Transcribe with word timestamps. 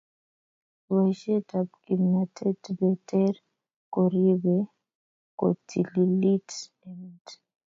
boishet 0.87 1.47
ab 1.59 1.69
kimnatet 1.83 2.61
be 2.77 2.89
ter 3.07 3.33
koripee 3.93 4.69
kotililit 5.39 6.49
emet 6.87 7.25